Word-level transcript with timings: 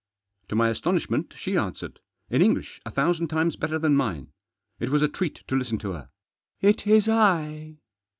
To 0.47 0.55
my 0.55 0.69
astonishment 0.69 1.35
she 1.37 1.55
answered— 1.55 1.99
in 2.31 2.41
English 2.41 2.81
a 2.87 2.89
thousand 2.89 3.27
times 3.27 3.55
better 3.55 3.77
than 3.77 3.95
mine. 3.95 4.31
It 4.79 4.89
was 4.89 5.03
a 5.03 5.07
treat 5.07 5.43
to 5.47 5.55
listen 5.55 5.77
to 5.77 5.91
her. 5.91 6.09
«It 6.69 6.87
is 6.87 7.07
I." 7.07 7.75